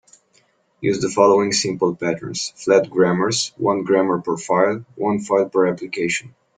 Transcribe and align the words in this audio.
Use 0.79 0.99
the 0.99 1.09
following 1.09 1.51
simple 1.51 1.95
patterns: 1.95 2.53
flat 2.55 2.89
grammars, 2.89 3.53
one 3.57 3.83
grammar 3.83 4.19
per 4.19 4.35
file, 4.35 4.83
one 4.95 5.19
file 5.19 5.47
per 5.47 5.67
application. 5.67 6.33